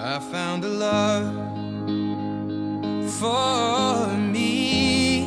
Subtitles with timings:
[0.00, 1.34] I found a love
[3.18, 5.26] for me.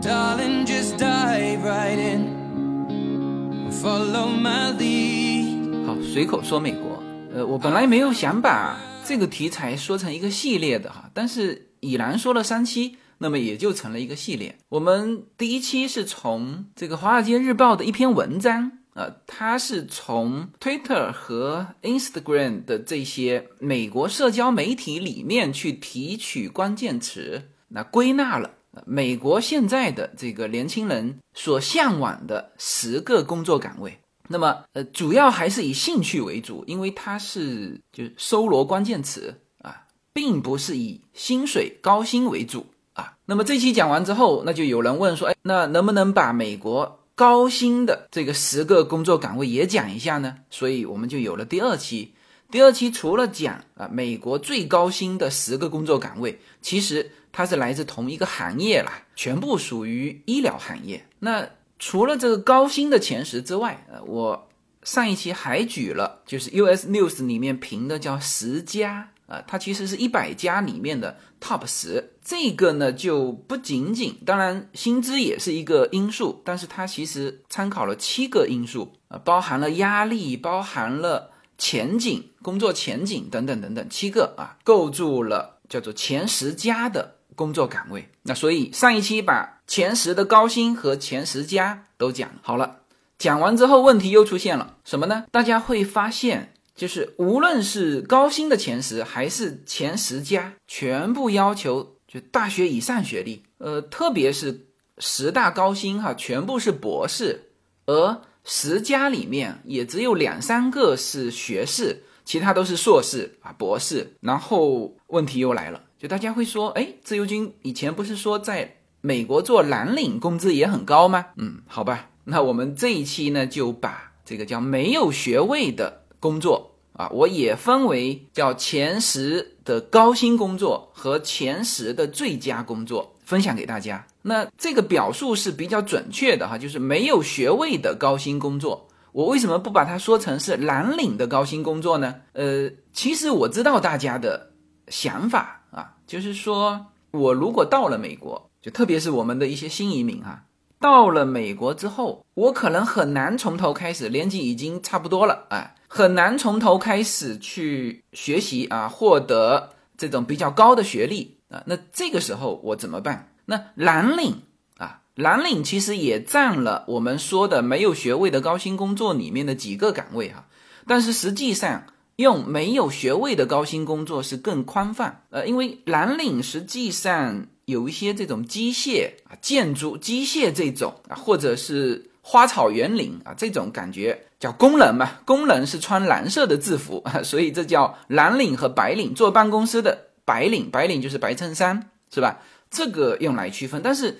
[0.00, 3.68] Darling, just dive right in.
[3.72, 5.86] Follow my lead.
[5.86, 7.02] 好，随口说美国。
[7.34, 14.56] 呃，我本来没有想把这个题材说成一个系列的哈，但是已然说了三期，那么也就成了一个系列。
[14.68, 28.50] 我们第一期是从这个《华尔街日报》的一篇文章，呃，它是从 Twitter 和 Instagram 的这些美国社交媒体里面去提取关键词，那归纳了
[28.86, 33.98] 美国现在的这个年轻人所向往的十个工作岗位。
[34.28, 43.12] 那么，呃，主要还是以兴趣为主，因为它是就是搜罗关键词啊，并不是以薪水高薪为主啊。
[43.26, 50.36] 那么这期讲完之后，那就有人问说，哎，那能不能把美国高薪的这个十个工作岗位也讲一下呢？
[50.50, 52.12] 所以我们就有了第二期。
[52.50, 61.08] 第二期除了讲啊美国最高薪的十个工作岗位，其实它是来自同一个行业啦，全部属于医疗行业。
[61.20, 64.48] 那除了这个高薪的前十之外，呃，我
[64.82, 72.12] 上一期还举了，就是 US News 里面评的叫十家啊、它其实是一百家里面的 Top 十。
[72.22, 88.08] 这个呢就不仅仅，当然薪资也是一个因素，但是它其实参考了七个因素啊、包含了压力，包含了前景、工作前景等等等等七个啊，构筑了叫做前十家的工作岗位。
[88.22, 92.78] 那所以上一期把前十的高薪和前十家都讲好了。
[93.18, 95.24] 讲完之后，问题又出现了什么呢？
[95.30, 103.42] 大家会发现，就是无论是高薪的前十还是前十家，全部要求就大学以上学历。
[103.58, 104.66] 呃，特别是
[104.98, 107.50] 十大高薪哈，全部是博士，
[107.86, 114.14] 而十家里面也只有两三个是学士，其他都是硕士啊、博士。
[114.20, 121.26] 然后问题又来了，就大家会说，哎，自由军以前不是说在美国做蓝领工资也很高吗？
[121.36, 134.06] 嗯，好吧，那我们这一期呢就把这个叫没有学位的工作啊，我也分为叫前十的高薪工作和前十的最佳工作分享给大家。
[134.22, 138.88] 那这个表述是比较准确的哈，就是没有学位的高薪工作。
[139.12, 142.16] 我为什么不把它说成是蓝领的高薪工作呢？
[142.32, 144.50] 呃，其实我知道大家的
[144.88, 150.44] 想法啊，就是说我如果到了美国，就特别是我们的一些新移民哈、
[150.80, 161.62] 到了美国之后，我可能很难从头开始，年纪已经差不多了，哎，很难从头开始去学习啊，获得这种比较高的学历啊。
[161.66, 163.28] 那这个时候我怎么办？
[163.46, 164.42] 那蓝领
[164.78, 170.46] 啊，蓝领其实也占了我们说的没有学位的高薪工作里面的几个岗位哈、
[170.86, 171.84] 但是实际上。
[172.16, 189.14] 用没有学位的高薪工作是更宽泛，呃，因为蓝领实际上有一些这种机械啊、建筑、机械这种啊，或者是花草园林啊这种感觉叫工人嘛，工人是穿蓝色的制服， 所以这叫蓝领和白领。
[189.14, 192.40] 坐办公室的白领，白领就是白衬衫，是吧？
[192.70, 194.18] 这个用来区分，但是，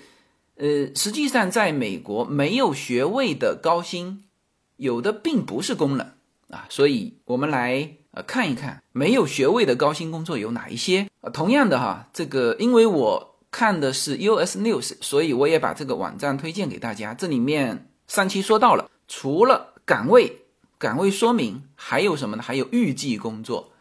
[0.55, 4.23] 呃，实际上在美国没有学位的高薪，
[4.75, 6.13] 有的并不是工人。
[6.49, 11.07] 啊，所以我们来呃看一看没有学位的高薪工作有哪一些。
[11.21, 17.13] 呃，同样的哈，这个因为我看的是 US News，所以我也把这个网站推荐给大家。
[17.13, 20.45] 这里面上期说到了，除了岗位、
[20.77, 22.43] 岗位说明，还有什么呢？
[22.43, 23.71] 还有预计工作。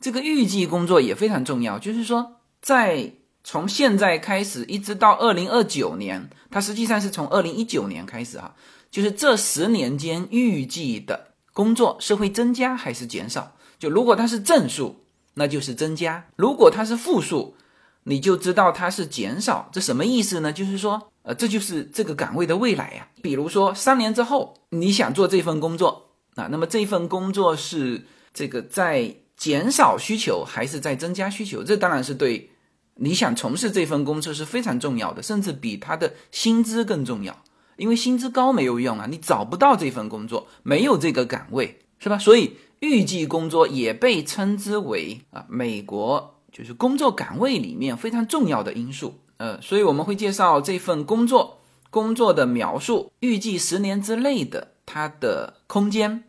[0.00, 8.54] 这个预计工作也非常重要，就是说在从现在开始一直到二零二九年，它实际上是从二零一九年开始哈，
[8.90, 11.28] 就是这十年间预计的。
[11.52, 13.56] 工作是会增加还是减少？
[13.78, 17.56] 就如果它是正数，那就是增加；如果它是负数，
[18.04, 19.68] 你就知道它是减少。
[19.72, 20.52] 这什么意思呢？
[20.52, 23.08] 就是说，呃，这就是这个岗位的未来呀。
[23.20, 31.62] 比如说，三年之后你想做这份工作啊，那么这份工作是这个在减少需求还是在增加需求？
[31.62, 32.50] 这当然是对
[32.96, 37.36] 你想从事这份工作是非常重要的，甚至比他的薪资更重要。
[37.76, 42.16] 因为薪资高没有用啊，你找不到这份工作，没有这个岗位，是吧？
[42.16, 49.18] 所以预计工作也被称之为啊，美国就是工作岗位里面非常重要的因素。
[49.38, 51.58] 呃，所以我们会介绍这份工作
[51.90, 56.22] 工作的描述，预计十年之内的它的空间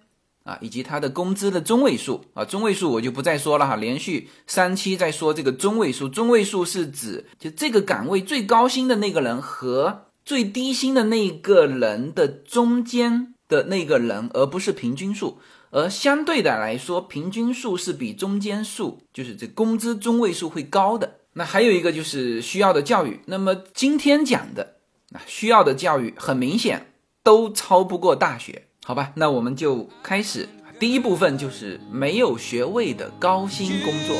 [0.43, 15.37] 啊，以及它的工资的中位数啊，中位数我就不再说了哈，连续三期在说这个中位数，中位数是指就这个岗位最高薪的那个人和最低薪的那个人的中间的那个人，而不是平均数。
[15.75, 21.15] 而相对的来说，平均数是比中间数，就是这工资中位数会高的。
[21.33, 23.19] 那还有一个就是需要的教育。
[23.25, 24.77] 那么今天讲的
[25.11, 29.11] 啊，需要的教育很明显都超不过大学，好吧？
[29.15, 30.47] 那我们就开始，
[30.79, 34.15] 第一部分就是没有学位的高薪工作。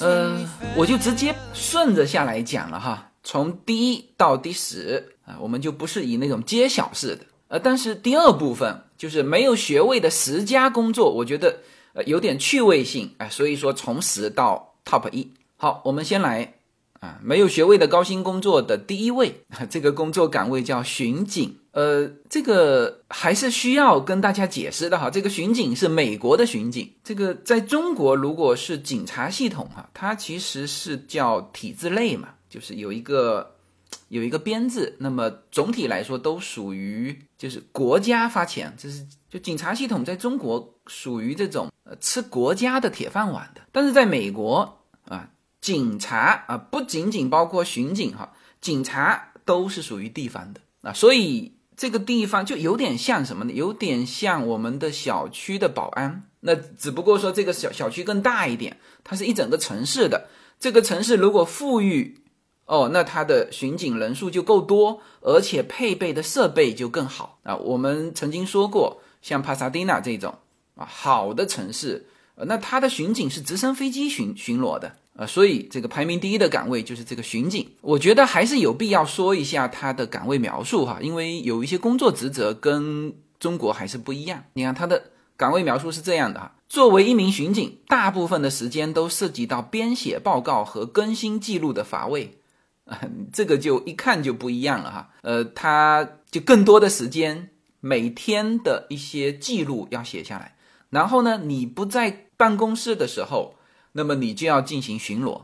[0.00, 7.24] 呃，我就直接顺着下来讲了哈，从第一到第十啊，我们就不是以那种揭晓式的。
[7.48, 11.58] 呃，但是第二部分就是没有学位的十佳工作，我觉得
[11.94, 15.30] 呃有点趣味性啊、所以说从十到 top 一。
[15.56, 16.54] 好，我们先来
[17.00, 19.40] 啊，没有学位的高薪工作的第一位，
[19.70, 21.56] 这个工作岗位叫巡警。
[21.78, 25.08] 呃，这个还是需要跟大家解释的哈。
[25.08, 33.54] 这个巡警是美国的巡警，这个在中国如果是警察系统哈，它其实是叫体制内嘛，就是有一个
[34.10, 34.96] 有一个编制。
[34.98, 45.30] 那么总体来说都属于就是国家发钱，这是就警察系统在中国属于这种呃吃国家的铁饭碗的，但是在美国啊，
[45.60, 51.52] 警察啊不仅仅包括巡警哈，警察都是属于地方的啊，所以。
[51.78, 53.52] 这个地方就有点像什么呢？
[53.52, 60.26] 有点像我们的小区的保安，那只不过说这个小小区更大一点，它是一整个城市的。
[60.58, 62.20] 这个城市如果富裕，
[62.64, 67.54] 哦，那它的巡警人数就够多，而且配备的设备就更好啊。
[67.54, 70.36] 我们曾经说过，像帕萨蒂纳这种
[70.74, 74.96] 啊好的城市，那它的巡警是直升飞机巡巡逻的。
[75.18, 84.44] 呃，所以这个排名第一的岗位就是这个巡警，我觉得还是有必要说一下他的岗位描述哈，因为有一些工作职责跟中国还是不一样。
[84.52, 92.38] 你看他的岗位描述是这样的哈，作为一名巡警，大部分的时间都涉及到编写报告和更新记录的乏味，
[92.84, 93.00] 啊、
[93.34, 95.10] 这个就一看就不一样了哈。
[95.22, 97.50] 呃，他就更多的时间，
[97.80, 100.54] 每天的一些记录要写下来，
[100.90, 103.56] 然后呢，你不在办公室的时候。
[103.98, 105.42] 那么你就要进行巡逻，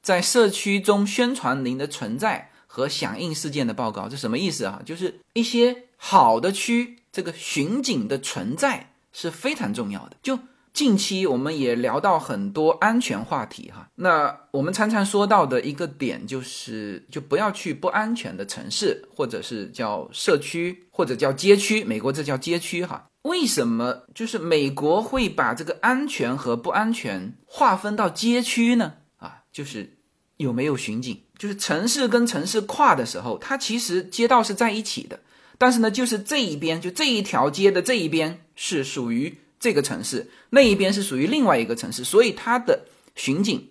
[0.00, 4.80] 在社区中宣传您的存在和响应事件的报告，这什么意思啊？
[4.86, 10.16] 就是一些好的区，这个巡警的存在是非常重要的。
[10.22, 10.38] 就
[10.72, 23.04] 近期我们也聊到很多安全话题哈，那我们常常说到的一个点就是，就不要去不安全的城市，或者是叫社区，或者叫街区，美国这叫街区哈。
[23.26, 28.94] 为什么就是美国会把这个安全和不安全划分到街区呢？
[29.16, 29.98] 啊，就是
[30.36, 35.18] 有没有巡警，就是城市跟城市跨的时候，它其实街道是在一起的，
[35.58, 43.68] 但是呢，就是这一边就这一条街的这一边是属于这个城市，那一边是属于另外一个城市，所以它的巡警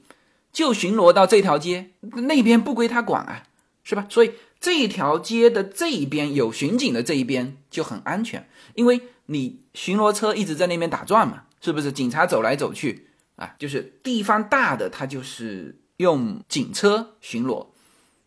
[0.52, 3.44] 就巡逻到这条街，那边不归他管啊，
[3.84, 4.06] 是吧？
[4.10, 4.32] 所以
[4.66, 9.00] 这一条街的这一边有巡警的这一边就很安全，因为。
[9.28, 11.92] 你巡逻车一直在那边打转嘛，是不是？
[11.92, 13.08] 警察走来走去
[13.38, 17.66] 啊，就是地方大的，它就是用警车巡逻，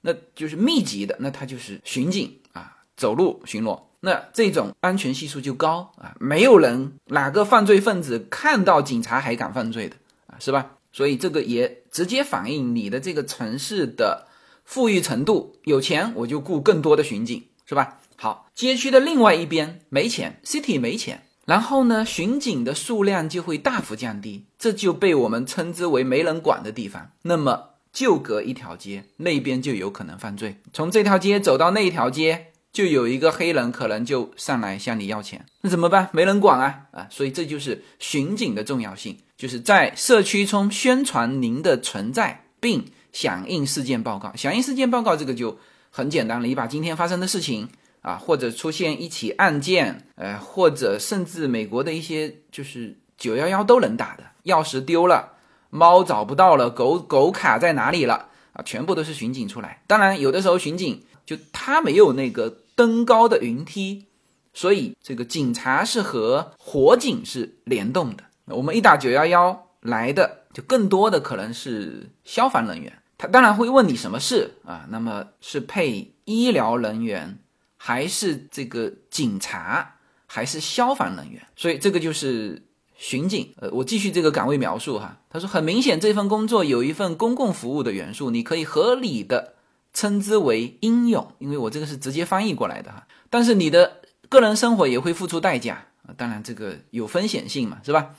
[0.01, 9.95] 那就是密集的，那它就是巡警啊，走路巡逻，那这种安全系数就高啊，没有人哪个犯罪分子看到警察还敢犯罪的
[10.27, 10.79] 啊，是吧？
[10.91, 14.27] 所以这个也直接反映你的这个城市的
[14.69, 18.01] 富裕程度，有钱我就雇更多的巡警，是吧？
[18.17, 27.13] 好，街区的另外一边没钱，city 没钱，然后呢，巡警的数量就会大幅降低，这就被我们称之为没人管的地方。
[27.23, 30.59] 那么就隔一条街，那边就有可能犯罪。
[30.75, 36.11] 从这条街走到那一条街，就有一个黑人可能就上来向你要钱，那怎么办？
[36.13, 37.07] 没人管啊啊！
[37.11, 44.35] 所以这就是巡警的重要性，就是在社区中宣传您的存在，并响应事件报告。
[44.37, 45.59] 响应事件报告这个就
[45.91, 47.69] 很简单了，你把今天发生的事情。
[48.01, 55.33] 啊，或者出现一起案件，呃，或者甚至美国的一些就是九幺幺都能打的，钥匙丢了，
[55.69, 59.83] 猫找不到了，狗狗卡在哪里了啊，全部都是巡警出来。
[59.89, 64.07] 当然，有的时候巡警就他没有那个登高的云梯，
[64.55, 68.23] 所以这个警察是和火警是联动的。
[68.47, 77.39] 我们一打九幺幺来的，就更多的可能是消防人员，他当然会问你什么事啊，那么是配医疗人员。
[77.81, 79.95] 还是这个警察，
[80.27, 82.61] 还是消防人员，所以这个就是
[82.97, 83.55] 巡警。
[83.59, 85.17] 呃，我继续这个岗位描述哈。
[85.31, 89.55] 他说，很明显这份工作有一份公共服务的元素，你可以合理的
[89.95, 93.07] 称之为应用，因为我这个是直接翻译过来的哈。
[93.31, 93.99] 但是你的
[94.29, 98.11] 个人生活也会付出代价啊，当然这个有风险性嘛，是吧？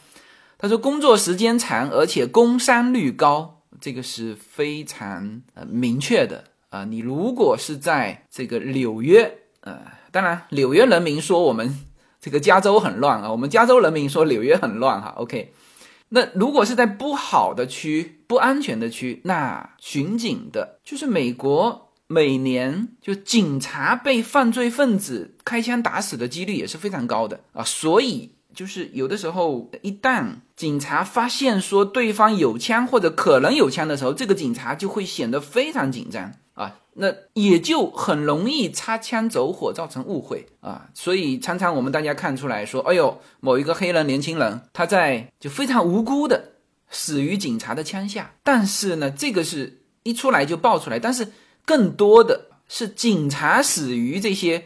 [0.62, 6.84] 他说工作时间长，而且工伤率高，这个是非常呃明确的啊。
[6.84, 9.80] 你如果是在这个纽约，呃，
[10.12, 11.80] 当然纽约人民说我们
[12.20, 15.14] 这个加州很乱啊，我们加州人民说纽约很乱哈。
[15.16, 15.54] OK，
[16.10, 28.36] 那如果是在不好的区、不安全的区，那巡警的，就是美国每年就警察被犯罪分子开枪打死的几率也是非常高的啊，所以。
[28.60, 30.26] 就是有的时候，一旦
[30.58, 40.90] 警察发现说对方有枪或者可能有枪的时候，这个警察就会显得非常紧张啊，那也就很容易擦枪走火，造成误会啊。
[40.94, 46.52] 所以常常我们大家看出来说，哎呦，某一个黑人年轻人他在就非常无辜的
[46.90, 51.32] 死于警察的枪下，但是呢，这个是一出来就爆出来，但是
[51.64, 54.66] 更多的是警察死于这些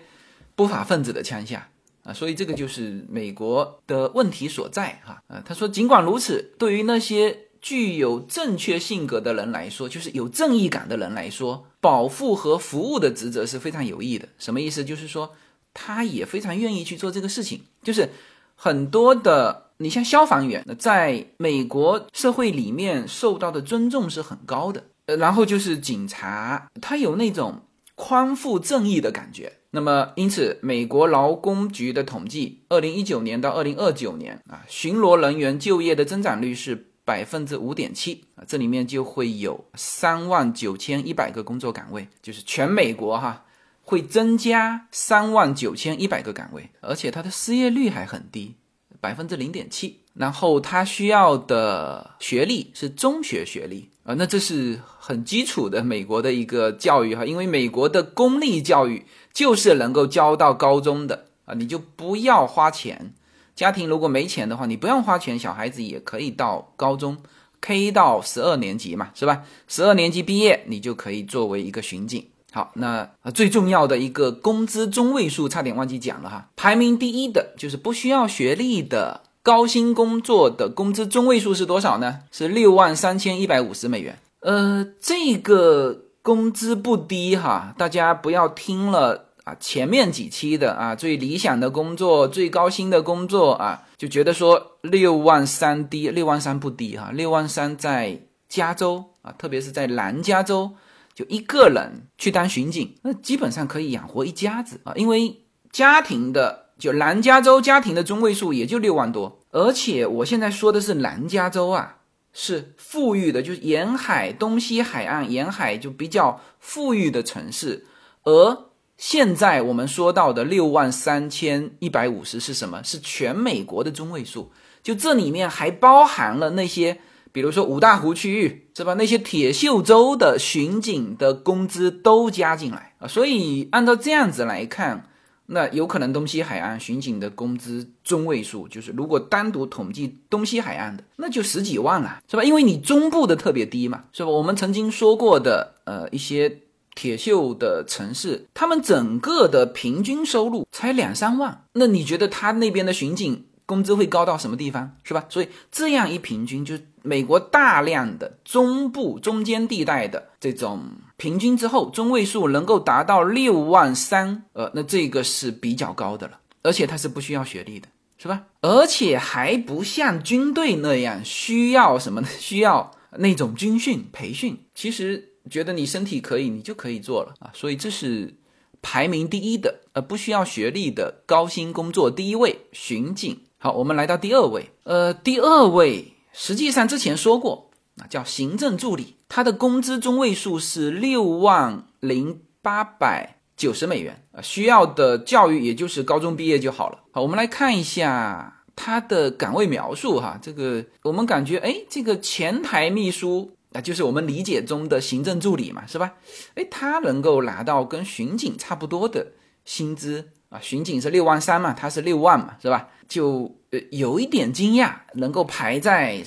[0.55, 1.69] 不法分子的枪下。
[2.03, 5.21] 啊，所以这个就是美国的问题所在哈。
[5.27, 14.27] 啊，他说，尽管如此，对于那些具有正确性格的人来说，就是有正义感的人来说，保护和服务的职责是非常有益的。
[14.37, 14.83] 什么意思？
[14.83, 15.33] 就是说，
[15.73, 17.61] 他也非常愿意去做这个事情。
[17.81, 18.09] 就是
[18.55, 24.83] 很多的，你像消防员，在美国社会里面受到的尊重是很高的。
[25.05, 27.61] 呃，然后就是警察，他有那种
[27.95, 29.53] 匡扶正义的感觉。
[29.75, 43.45] 那么，因此，美国劳工局的统计，二零一九年到二零二九年啊，巡逻人员就业的增长率是百分之五点七啊，这里面就会有三万九千一百个工作岗位，就是全美国哈
[43.81, 48.53] 会增加三万九千一百个岗位，而且它的失业率还很低，
[49.01, 50.02] 百分之零点七。
[50.13, 59.05] 然后他需要的学历是中学学历啊，那这是很基础的美国的一个教育哈，因为美国的公立教育。
[59.33, 63.15] 就是能够教到高中的啊，你就不要花钱。
[63.55, 67.17] 家庭如果没钱的话，你不用花钱，小孩子也可以到高中
[67.59, 69.41] K 到十二年级嘛，是吧？
[69.67, 72.23] 十二年级毕业，你就可以作为一个巡警。
[72.51, 76.49] 好，那最重要的一个工资中位数，差点忘记讲了哈。
[76.55, 82.21] 排名第一的就是不需要学历的高薪工作的工资中位数是多少呢？
[82.31, 84.17] 是六万三千一百五十美元。
[84.39, 85.99] 呃，这个。
[86.23, 100.71] 工资不低哈，大家不要听了啊，前面几期的啊，最理想的工作、最高薪的工作啊，就觉得说六万三低，六万三不低哈，六万三在加州啊，特别是在南加州，
[101.13, 105.41] 就一个人去当巡警，那基本上可以养活一家子啊，因为
[105.73, 111.97] 家庭的就南加州家庭的中位数也就六万多，而且我现在说的是南加州啊。
[112.35, 117.85] 是富裕的，就是沿海东西海岸沿海就比较富裕的城市，
[118.23, 122.81] 而现在我们说到的六万三千一百五十是什么？
[122.83, 124.51] 是全美国的中位数，
[124.81, 126.97] 就这里面还包含了那些，
[127.31, 128.95] 比如说五大湖区域是吧？
[128.95, 135.07] 那些铁锈州的巡警的工资都加进来啊，所以按照这样子来看。
[135.45, 142.43] 那有可能东西海岸巡警的工资中位数，就是如果单独统计东西海岸的，那就十几万了，是吧？
[142.43, 144.29] 因为你中部的特别低嘛，是吧？
[144.29, 146.59] 我们曾经说过的，呃，一些
[146.95, 153.45] 铁锈的城市，他们整个的平均收入才两三万，那你觉得他那边的巡警？
[153.65, 155.25] 工资会高到什么地方，是吧？
[155.29, 160.83] 所以这样一平均，就美国大量的中部中间地带的这种
[161.17, 168.43] 平均之后，中位数能够达到六万三，呃，那这个是比较高的了，而且它是不需要学历的，是吧？
[168.61, 172.27] 而且还不像军队那样需要什么呢？
[172.39, 174.57] 需要那种军训培训。
[174.73, 177.51] 其实觉得你身体可以，你就可以做了啊。
[177.53, 178.35] 所以这是
[178.81, 183.39] 排名第一的，呃，不需要学历的高薪工作，第一位巡警。
[183.57, 184.71] 好，我们来到第二位。
[184.83, 196.99] 呃，第二位实际上之前说过，啊，叫行政助理，他的工资中位数是六万零八百九十美元啊，需要的教育也就是高中毕业就好了。
[197.11, 206.13] 好，我们来看一下他的岗位描述哈，这个我们感觉，哎，这个前台秘书啊，就是我们理解中的行政助理嘛，是吧？
[206.55, 209.33] 哎，他能够拿到跟巡警差不多的
[209.65, 210.29] 薪资。
[210.49, 212.87] 啊，巡警是六万三嘛，他是六万嘛，是吧？
[213.07, 216.23] 就呃有一点惊讶，能够排在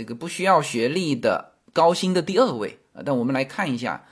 [0.00, 3.02] 这个不需要学历的高薪的第二位啊。
[3.04, 4.06] 但我们来看一下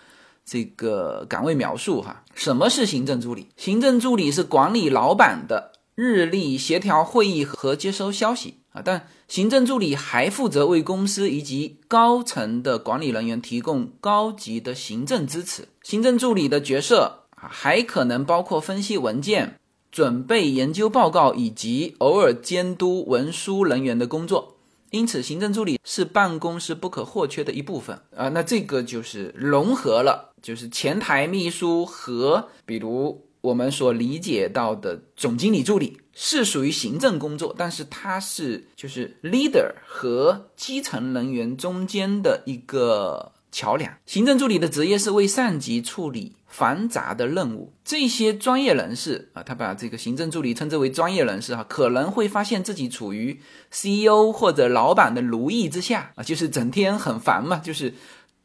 [0.45, 3.49] 这个岗位描述哈，什么是行政助理？
[3.57, 8.83] 行政助理是管理老板的日历、协调会议和接收消息啊。
[8.85, 15.69] 但行政助理还负责为公司以及高层的管理人员提供高级的行政支持。
[15.83, 17.49] 行政助理的角色啊。
[17.51, 19.59] 还可能包括分析文件、
[19.91, 24.58] 准备研究报告以及偶尔监督文书人员的工作。
[24.91, 28.29] 因此行政助理是办公室不可或缺的一部分啊。
[28.29, 43.33] 那这个就是融合了，就是前台秘书和比如我们所理解到的总经理助理是属于行政工作，但是他是就是 leader 和基层人员中间的一个。
[43.51, 47.73] 桥梁，行政助理的职业是为上级处理繁杂的任务。
[47.83, 53.41] 这些专业人士啊，他把这个行政助理称之为专业人士哈，可能会发现自己处于
[53.71, 57.95] CEO 或者老板的奴役之下啊，就是整天很烦嘛，就是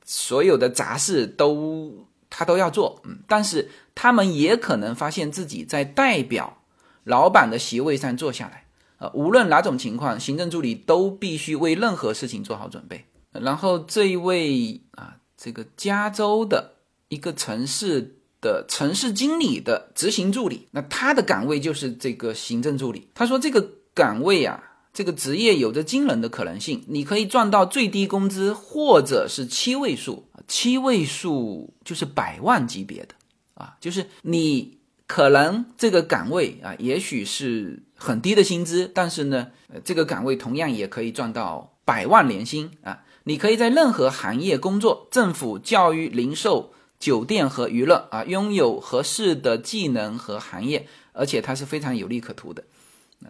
[0.05, 3.01] 所有的杂事都他都要做。
[3.03, 6.59] 嗯，但是他们也可能发现自己在代表
[7.03, 8.65] 老板的席位上坐下来
[8.97, 13.05] 啊，无论哪种情况，行政助理都必须为任何事情做好准备。
[13.33, 16.73] 然后这一位啊，这个加州的
[17.09, 23.09] 一个城市的城市经理的执行助理，那他的岗位就是这个行政助理。
[23.13, 24.61] 他说这个岗位啊，
[24.93, 33.15] 这个职业有着惊人的可能性，你可以赚到最低工资，或者是七位数，七位数就是百万级别的
[33.55, 39.47] 啊，就是你可能这个岗位啊，也许是很低的薪资，但是呢，
[39.83, 43.03] 这个岗位同样也可以赚到百万年薪啊。
[43.25, 52.63] 你可以在任何行业工作，政府、教育、零售、酒店和娱乐啊，拥有合适的技能和行业，而且它是非常有利可图的。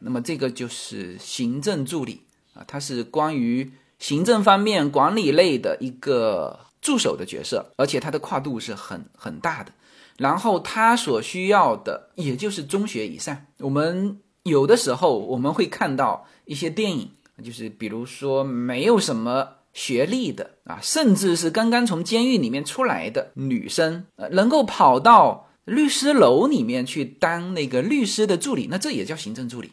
[0.02, 2.22] 那么这个就是行政助理
[2.56, 9.72] 啊，它是关于行政方面管理类的一个助手的角色，而且它的跨度是很很大的。
[10.18, 13.46] 然后它所需要的也就是中学以上。
[13.60, 17.12] 我们有的时候我们会看到一些电影，
[17.44, 19.50] 就是比如说没有什么。
[19.74, 29.72] 学历的啊，甚至是刚刚从监狱里面出来的女生，呃，能够跑到律师楼里面去当那个律师的助理，那这也叫行政助理，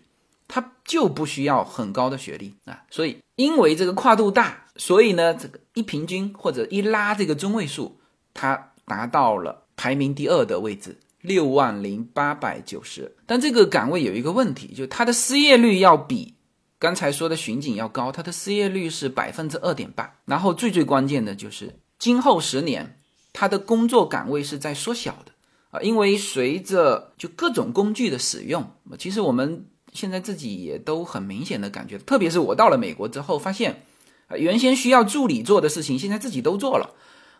[0.49, 2.83] 他就不需要很高的学历啊。
[2.91, 8.01] 所以，因为这个跨度大，所以呢，这个一平均或者一拉这个中位数，
[8.33, 13.15] 他达到了排名第二的位置，六万零八百九十。
[13.27, 16.35] 但这个岗位有一个问题，就他的失业率要比。
[16.81, 20.17] 刚才说的巡警要高，他的失业率是百分之二点八。
[20.25, 22.99] 然后最最关键的就是，今后十年
[23.35, 25.33] 他的工作岗位是在缩小的
[25.73, 28.65] 啊，因为随着就各种工具的使用，
[28.99, 33.83] 其实我们现在自己也都很明显的感觉，特别是我到了美国之后，发现
[34.29, 36.95] 啊，原先需要助理做的事情，现在自己都做了。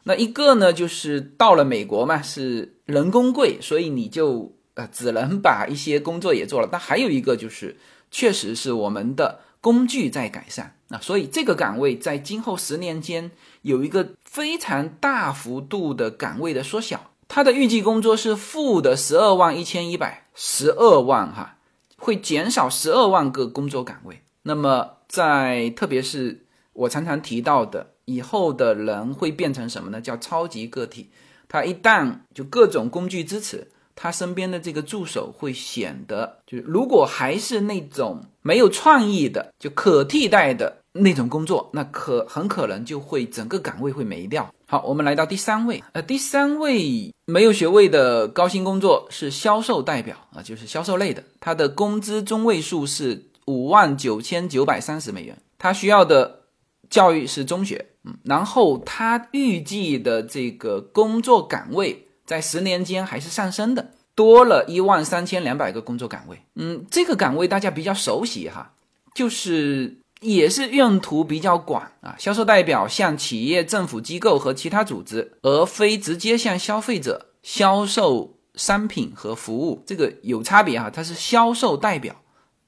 [0.05, 6.69] 那一个呢，就是到了美国嘛，是人工贵，所以你就呃只能把一些工作也做了。
[6.71, 7.79] 但还有一个就是。
[8.11, 13.31] 确实是我们的工具在改善啊，所以这个岗位在今后十年间
[13.63, 17.11] 有一个非常大幅度的岗位的缩小。
[17.29, 21.59] 它的预计工作是负的十二万一千一百十二万哈，
[21.97, 24.23] 会减少十二万个工作岗位。
[24.43, 30.01] 那么在特别是我常常提到的，以后的人会变成什么呢？
[30.01, 31.11] 叫超级个体。
[31.47, 33.71] 他一旦就各种工具支持。
[34.03, 44.51] 他身边的这个助手会显得，就是如果还是那种没有创意的、就可替代的那种工作，那可很可能就会整个岗位会没掉。
[44.67, 56.45] 好，我们来到第三位，呃，第三位没有学位的高薪工作是销售代表啊，就是销售类的，他的工资中位数是五万九千九百三十美元，他需要的
[56.89, 62.07] 教育是中学，嗯，然后他预计的这个工作岗位。
[62.31, 66.41] 在十年间还是上升的，多了一万三千两百个工作岗位。
[66.55, 68.73] 嗯，这个岗位大家比较熟悉哈，
[69.13, 72.15] 就是也是用途比较广啊。
[72.21, 79.83] 销售代表向企业、政府机构和其他组织，而非直接向消费者销售商品和服务。
[79.85, 82.15] 这个有差别哈，它是销售代表，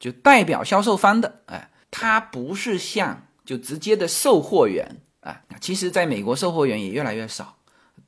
[0.00, 1.40] 就代表销售方的。
[1.46, 5.40] 哎，它不是向就直接的售货员啊。
[5.60, 7.54] 其实，在美国，售货员也越来越少，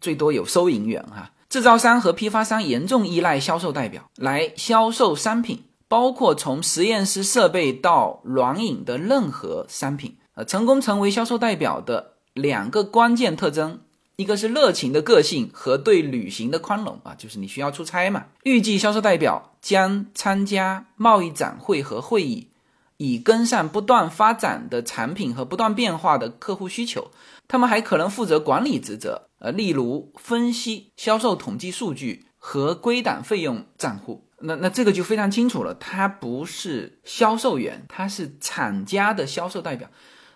[0.01, 1.31] 最多有收银员哈。
[1.55, 10.17] 制造商和批发商严重依赖销售代表来销售商品，包括从实验室设备到软饮的任何商品。
[10.35, 13.79] 呃，成功成为销售代表的两个关键特征，
[14.17, 18.25] 一个是热情的个性和对旅行的宽容啊，就是你需要出差嘛。
[18.43, 22.49] 预计销售代表将参加贸易展会和会议，
[22.97, 27.13] 以跟上不断发展的产品和不断变化的客户需求。
[27.47, 29.29] 他们还可能负责管理职责。
[29.45, 39.91] 呃，例如分析销售统计数据和归档费用账户，那那这个就非常清楚了，他不是销售员，他是厂家的销售代表。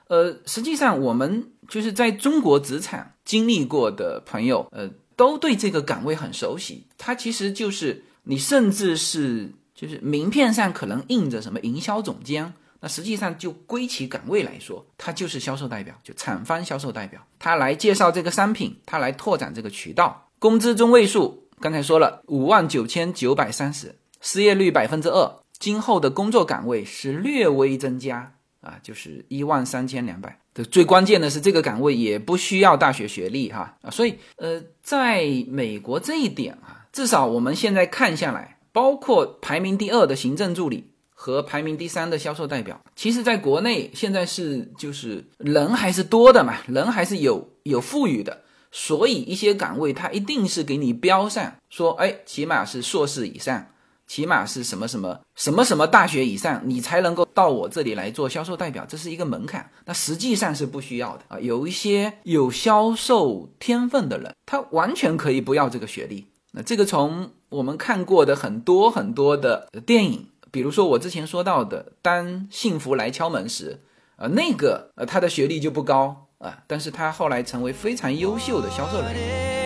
[0.08, 6.86] 呃，实际上我们就是在中国职场经历过的朋友，呃，都对这个岗位很熟悉。
[6.98, 20.28] 他其实就是你，甚至是就是名片上可能印着什么营销总监，那实际上就归其岗位来说，它就是销售代表，就厂方销售代表，他来介绍这个商品，他来拓展这个渠道。
[20.38, 30.38] 工资中位数刚才说了，五万九千九百三十，失业率百分之二，今后的工作岗位是略微增加啊，就是一万三千两百。
[30.70, 40.92] 最关键的是，这个岗位也不需要大学学历哈啊，所以呃，在美国这一点啊，至少我们现在看下来，包括排名第二的行政助理。
[41.20, 53.66] 和排名第三的销售代表，其实在国内现在是就是人还是多的嘛，人还是有有富裕的，所以一些岗位它一定是给你标上，说哎，起码是硕士以上，
[54.06, 59.68] 起码是什么什么什么什么大学以上，你才能够到我这里来做销售代表，这是一个门槛。
[59.86, 66.28] 那实际上是不需要的啊，有一些有销售天分的人，他完全可以不要这个学历。
[66.52, 70.28] 那这个从我们看过的很多很多的电影。
[70.50, 73.80] 比如说我之前说到的，当幸福来敲门时，
[74.16, 79.58] 呃，那个呃，他的学历就不高啊，但是他后来成为非常优秀的销售人员。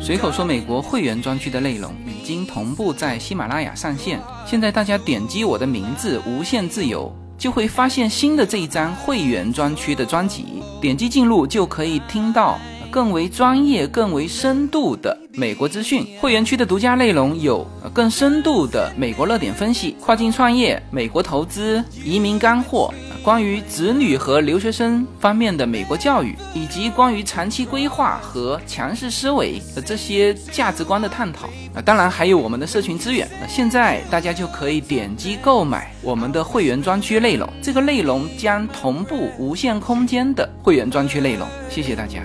[0.00, 7.14] 随口说美国会员专区的内容已经同步在喜马拉雅上线，现在大家点击我的名字“无限自由”。
[7.38, 10.44] 就会发现新的这一张会员专区的专辑，
[10.80, 12.58] 点击进入就可以听到
[12.90, 16.04] 更为专业、更为深度的美国资讯。
[16.20, 22.92] 会员区的独家内容有更深度的美国热点分析、跨境创业、美国投资、移民干货。
[23.28, 33.28] 关于子女和留学生方面的美国教育，以及关于长期规划和强势思维的这些价值观的探讨啊，当然还有我们的社群资源。
[33.38, 41.46] 那现在大家就可以点击购买我们的会员专区内容，这个内容将同步无限空间的会员专区内容。
[41.68, 42.22] 谢谢大家。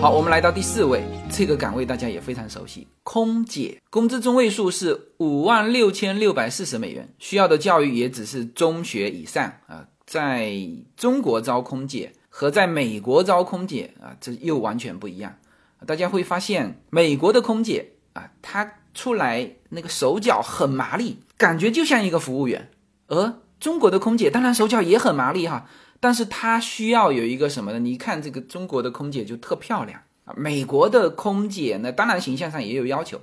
[0.00, 9.86] 好，我们来到第四位，这个岗位大家也非常熟悉，空姐，工资中位数是五万六千六百四十美元，需要的教育也只是中学以上啊。
[10.06, 10.54] 在
[10.96, 15.36] 中国招空姐和在美国招空姐啊，这又完全不一样。
[15.84, 22.70] 大家会发现，美国的空姐啊，她出来那个手脚很麻利，感觉就像一个服务员，
[23.08, 25.66] 而中国的空姐当然手脚也很麻利哈。
[26.02, 27.78] 但是它需要有一个什么呢？
[27.78, 33.20] 你一看这个中国的空姐就特漂亮啊，美国的空姐呢，当然形象上也有要求，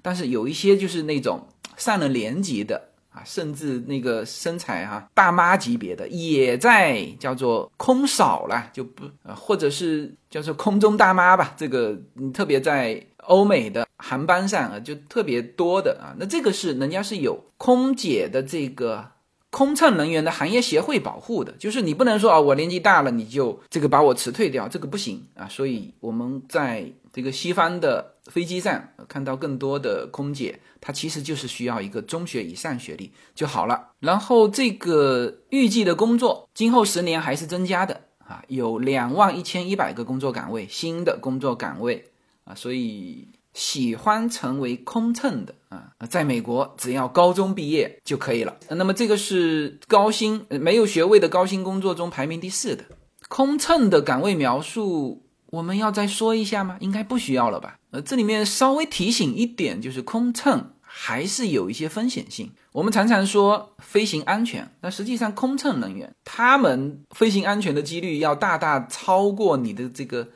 [0.00, 19.10] 但是有一些就是那种上了年纪的啊，甚至那个身材哈大妈级别的，也在叫做空少了，就不啊，或者是叫做空中大妈吧，这个你特别在欧美的航班上啊，就特别多的啊，那这个是人家是有空姐的这个。
[19.50, 25.48] 空乘人员的行业协会保护的，就是你不能说啊，我年纪大了你就这个把我辞退掉，这个不行啊。
[25.48, 33.88] 所以我们在这个西方的飞机上看到更多的空姐，她其实就是需要一个中学以上学历就好了。
[33.98, 42.12] 然后这个预计的工作，今后十年还是增加的啊，有两万一千一百个工作岗位，新的工作岗位
[42.44, 43.28] 啊，所以。
[43.52, 48.56] 喜欢成为空乘的啊，在美国只要高中毕业就可以了。
[48.68, 52.84] 那么这个是高薪没有学位的高薪工作中排名第四的
[53.28, 56.76] 空乘的岗位描述，我们要再说一下吗？
[56.80, 57.78] 应该不需要了吧？
[57.90, 62.52] 呃，这里面稍微提醒一点，就是空乘还是有一些风险性。
[62.72, 70.28] 我们常常说飞行安全，那实际上空乘人员他们飞行安全的几率要大大超过你的这个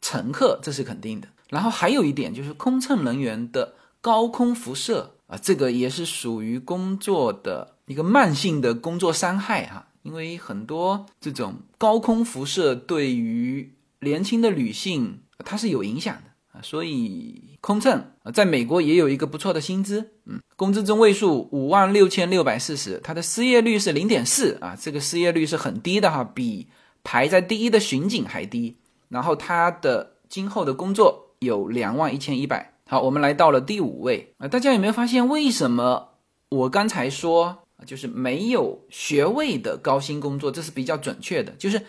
[0.00, 1.26] 乘客，这是肯定的。
[1.50, 9.88] 然后还有一点就是空乘人员的高空辐射啊，这个也是属于工作的一个慢性的工作伤害哈。
[10.02, 26.68] 因为很多这种高空辐射对于年轻的女性它是有影响的啊，所以空乘啊，在美国也有一个不错的薪资，嗯，工资中位数五万六千六百四十，它的失业率是零点四啊，这个失业率是很低的哈，比
[27.04, 28.76] 排在第一的巡警还低。
[29.08, 31.26] 然后它的今后的工作。
[31.40, 32.74] 有两万一千一百。
[32.86, 34.46] 好，我们来到了第五位啊！
[34.46, 36.08] 大家有没有发现，为什么
[36.50, 41.80] 我刚才说就是没有学位的高薪工作，这是比较准确的，就是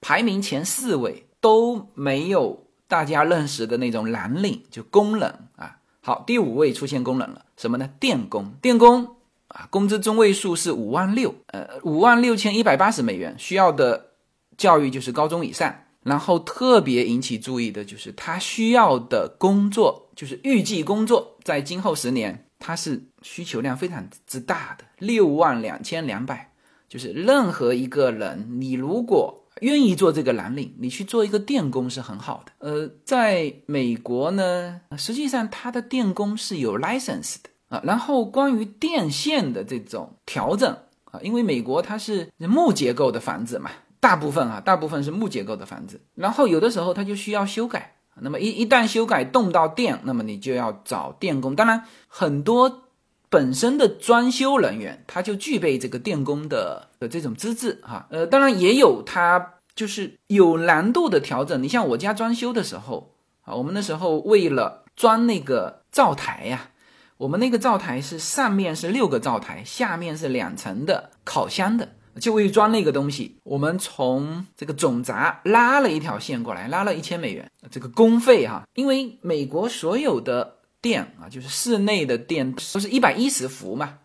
[0.00, 5.76] 排名前四位都没有大家认识的那种蓝领，就工人啊。
[6.00, 7.90] 好，第五位出现工人了，什么呢？
[8.00, 9.16] 电工，电工
[9.48, 14.12] 啊，工资中位数是五万六，呃，五万六千一百八十美元，需要的
[14.56, 15.74] 教育就是高中以上。
[16.04, 26.52] 然后特别引起注意的就是，他需要的工作，就是预计工作在今后十年，它是需求量非常之大的，六万两千两百，
[26.88, 32.52] 就是任何一个人，你如果愿意做这个蓝领，你去做一个电工是很好的。
[32.58, 37.80] 呃，在美国呢，实际上它的电工是有 license 的啊。
[37.84, 43.70] 然后关于电线的这种调整啊，因为美国它是木结构的房子嘛，
[44.04, 47.96] 大部分啊，大部分是木结构的房子，然后有的时候它就需要修改。
[48.20, 51.56] 那么一一旦修改动到电，那么你就要找电工。
[51.56, 52.82] 当然，很多
[53.30, 58.06] 本身的装修人员他就具备这个电工的的这种资质哈。
[58.10, 61.62] 呃，当然也有他就是有难度的调整。
[61.62, 66.68] 你像我家装修的时候啊，我们那时候为了装那个灶台呀，
[67.16, 71.88] 我们那个灶台是上面是六个灶台，下面是两层的烤箱的。
[72.20, 83.98] 就为装那个东西，我们从这个总闸拉了一条线过来，拉了一千美元，这个工费哈，因为美国所有的电啊，就是室内的电都是一百一十伏嘛，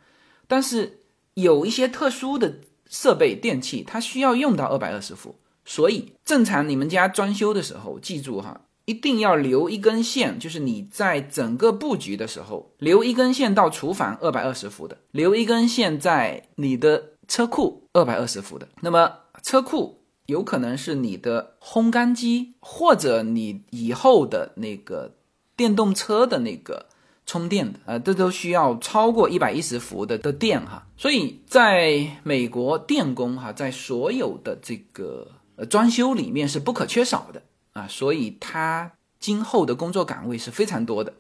[0.48, 1.02] 但是
[1.36, 17.12] 有一些特殊的设备电器，它需要用到二百二十伏，所以正常你们家装修的时候，记住哈，一定要留一根线，就是你在整个布局的时候留一根线到厨房二百二十伏的，留一根线在你的。
[17.30, 19.14] 车库二百二十伏的，那么
[19.44, 25.14] 车库有可能是你的烘干机，或者你以后的那个
[25.56, 26.88] 电动车的那个
[27.28, 30.88] 充电的，呃，这都需要超过一百一十伏的的电哈。
[30.98, 41.14] 所以在美国，电工哈在所有的这个呃装修里面是不可缺少的啊，所以他今后的工作岗位是非常多的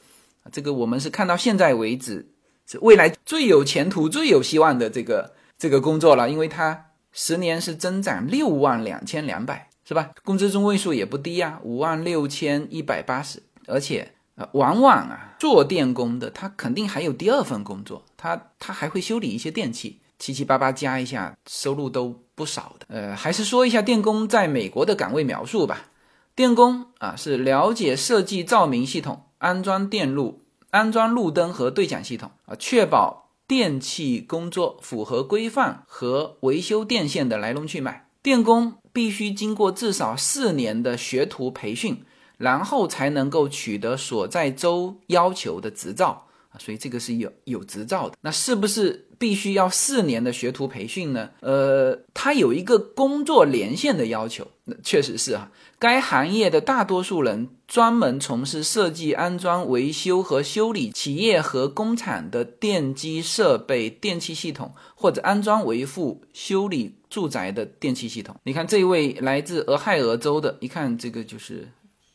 [0.51, 2.27] 这个我们是看到现在为止
[2.65, 5.33] 是未来最有前途、最有希望的这个。
[5.59, 10.11] 这个工作了，因为它十年是增长六万两千两百，是吧？
[10.23, 13.43] 工资中位数也不低啊，五万六千一百八十。
[13.67, 22.85] 而且，呃，往往啊，做电工的他肯定还有第二份工作，他他还会修理一些电器，七七八八加一下，收入都不少的。
[22.87, 25.87] 呃，还是说一下电工在美国的岗位描述吧。
[26.35, 33.28] 电工啊，是了解设计照明系统、安装电路、安装路灯和对讲系统啊，确保。
[33.49, 42.05] 电气工作符合规范和维修电线的来龙去脉，电工必须经过至少四年的学徒培训，
[42.37, 48.15] 然后才能够取得所在州要求的执照，所以这个是有有执照的。
[48.21, 51.29] 那是不是必须要四年的学徒培训呢？
[51.41, 55.51] 呃，它有一个工作年限的要求，那确实是啊。
[55.77, 68.35] 该行业的大多数人专门从事设计、安装、维修和修理企业和工厂的电机设备、电气系统，或者安装、维护、修理住宅的电气系统。
[68.43, 71.69] 你看这位来自俄亥俄州的，一看这个就是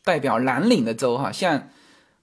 [0.04, 1.70] 代表蓝领的州哈，像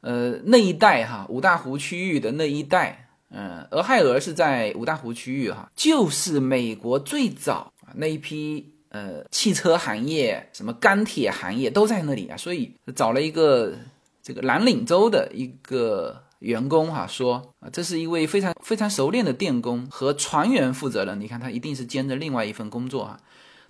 [0.01, 8.67] 呃那一带哈五大湖区域的那一带，嗯，俄亥俄是在五大湖区域哈，就是美国最早那一批。
[8.93, 13.73] 呃，汽车行业、什么钢铁行业都在那里啊，所以找了一个
[14.21, 21.21] 这个蓝领州的一个员工哈，说啊，这是一位非常非常熟练的电工和船员负责人。
[21.21, 23.17] 你看他一定是兼着另外一份工作哈。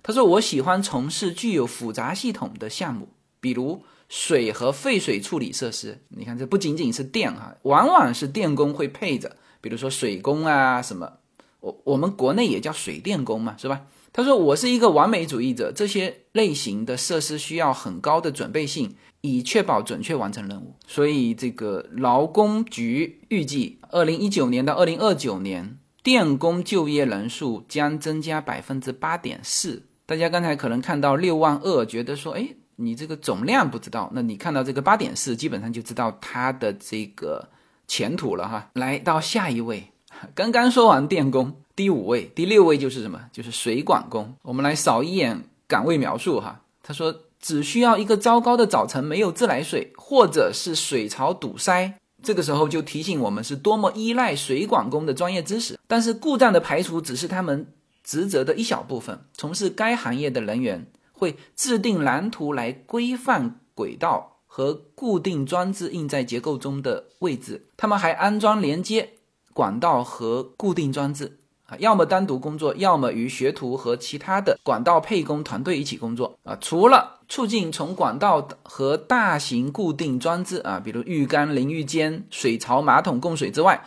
[0.02, 5.98] 他说我喜欢从事具有复杂系统的项目，比如水和废水处理设施。
[6.10, 11.14] 你看这不仅仅是电哈，往往是电工会配着，比如说水工啊什么，
[11.60, 13.86] 我我们国内也叫水电工嘛，是吧？
[14.12, 20.74] 他说：“我是一个完美主义者，这些类型的设施需要很高的准备性，以确保准确完成任务。
[20.86, 29.84] 所以，这个劳工局预计，二零一九年到二零二九年，电工就业人数将增加百分之八点四。
[30.04, 32.48] 大家刚才可能看到六万二，觉得说，哎，
[32.82, 37.48] 你这个总量不知道，那你看到这个八点四，基本上就知道它的这个
[37.86, 38.70] 前途了哈。
[38.74, 39.92] 来到下一位，
[40.34, 43.18] 刚刚说完电工。”第五位、第六位就是什么？
[43.32, 44.34] 就是水管工。
[44.42, 46.60] 我们来扫一眼岗位描述哈。
[46.82, 55.78] 他说，只需要一个糟糕的早晨没有自来水，或者是水槽堵塞，这个时候就提醒我们是多么依赖水管工的专业知识。
[55.86, 57.66] 但是故障的排除只是他们
[58.04, 59.18] 职责的一小部分。
[59.32, 60.86] 从事该行业的人员
[61.22, 67.68] 会制定蓝图来规范轨道和固定装置印在结构中的位置。
[67.76, 69.10] 他们还安装连接
[69.54, 71.76] 管道和固定装置啊。
[71.78, 76.58] 要么单独工作，要么与学徒和其他的管道配工团队一起工作啊。
[76.60, 83.84] 除了促进从管道和大型固定装置啊，比如浴缸、淋浴间、水槽、马桶供水之外，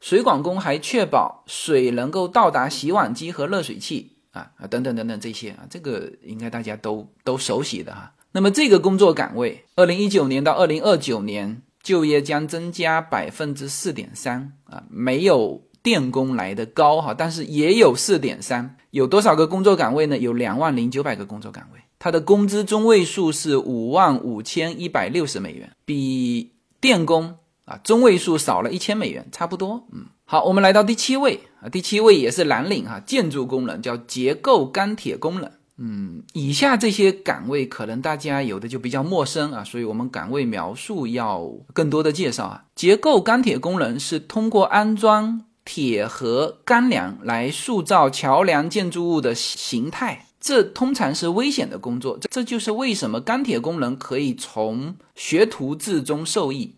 [0.00, 4.17] 水管工还确保水能够到达洗碗机和热水器
[4.56, 8.12] 啊等等等等这些啊，这个应该大家都都熟悉的哈。
[8.32, 15.62] 那么这个工作岗位，二零一九年到二零二九年就业将增加百分之四点三啊，没有。
[15.80, 18.76] 电工来的高哈，但是也有四点三。
[18.90, 20.18] 有多少个工作岗位呢？
[20.18, 29.86] 有两万零九百个工作岗位，它的工资中位数是五万五千一百六十美元，比电工啊中位数少了一千美元，差不多。
[29.92, 35.52] 嗯，好，我们来到第七位啊，第七位也是蓝领哈，建筑工人叫结构钢铁工人。
[35.80, 42.64] 嗯，以下这些岗位可能大家有的就比较陌生啊，所以我们岗位描述要更多的介绍啊。
[42.74, 52.18] 结构钢铁工人是通过安装铁和钢梁来塑造桥梁建筑物的形态，这通常是危险的工作。
[52.28, 56.74] 这就是为什么钢铁工人可以从学徒制中受益，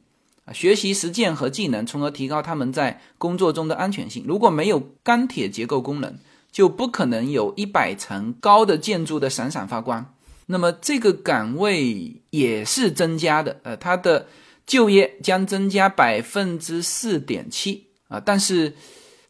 [0.52, 4.24] 学习实践和技能，从而提高他们在工作中的安全性。
[4.26, 6.18] 如果没有钢铁结构工人，
[6.50, 10.14] 就不可能有一百层高的建筑的闪闪发光。
[10.46, 14.26] 那么这个岗位也是增加的，呃，它的
[14.66, 18.74] 就业将增加百分之四点七啊，但是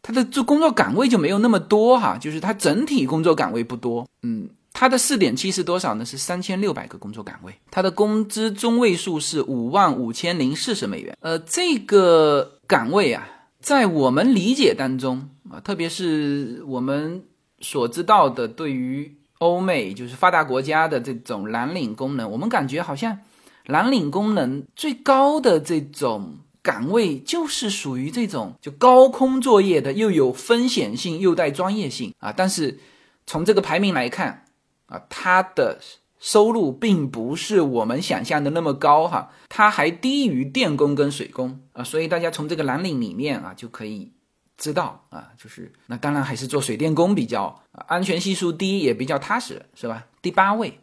[0.01, 4.09] 它的这工作岗位就没有那么多哈，就是它整体工作岗位不多。
[4.23, 6.05] 嗯，它的四点七是多少呢？
[6.05, 11.17] 是三千六百个工作岗位，它的工资中位数是五万五千零四十美元。
[11.21, 13.29] 呃，这个岗位啊。
[13.61, 17.23] 在我们理解当中啊，特别是我们
[17.61, 23.19] 所知道的，对于欧美就是发达国家的这种蓝领工人，我们感觉好像
[23.67, 32.33] 蓝领工人最高的这种岗位就是属于这种就高空作业的，又有风险性又带专业性啊。
[32.33, 32.79] 但是
[33.27, 34.47] 从这个排名来看
[34.91, 35.81] 啊，它的。
[36.23, 44.13] 收入并不是我们想象的那么高哈，它还低于电工跟水工啊，所以大家从这个蓝领里面啊就可以
[44.59, 50.05] 知道啊，就是那当然还是做水电工比较安全系数低，也比较踏实，是吧？
[50.21, 50.79] 第八位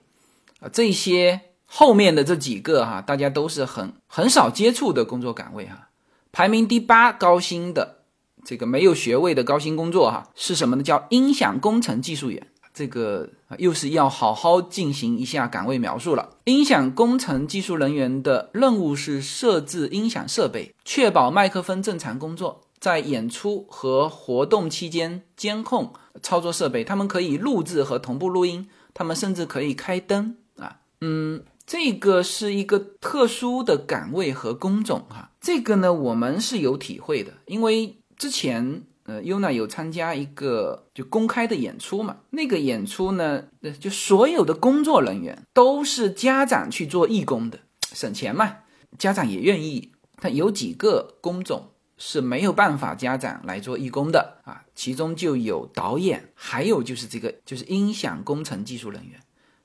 [0.60, 5.90] 啊，这些后面的这几个哈，大家都是很很少接触的工作岗位哈，
[6.32, 8.00] 排名第八高薪的
[8.44, 10.82] 这个没有学位的高薪工作哈是什么呢？
[10.82, 12.48] 叫音响工程技术员。
[12.78, 16.30] 这个又是要好好进行一下岗位描述了。
[16.44, 26.84] 音响工程技术人员的任务是设置音响设备，确保麦克风正常工作，在演出和活动期间监控操作设备。
[26.84, 30.82] 他们可以录制和同步录音，他们甚至可以开灯啊。
[31.02, 35.32] 嗯，这个是一个特殊的岗位和工种哈。
[35.42, 38.84] 这个呢，我们是有体会的，因为之前。
[39.08, 42.18] 呃，优娜有参加一个就公开的演出嘛？
[42.30, 43.42] 那个演出呢，
[43.80, 47.58] 就所有的工作人员都是家长去做义工的，
[47.94, 48.58] 省钱嘛，
[48.98, 49.94] 家长也愿意。
[50.20, 59.18] 但有几个工种是没有办法家长来做义工的啊，其中就有导演，还有就是这个就是音响工程技术人员，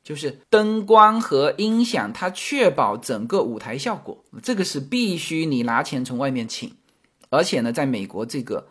[0.04, 6.72] 就是灯光和音响，它确保整个舞台效果，这个是必须你拿钱从外面请，
[7.28, 8.68] 而且呢，在美国这个。